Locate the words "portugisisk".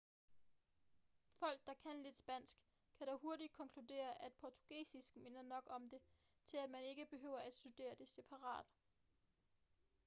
4.33-5.15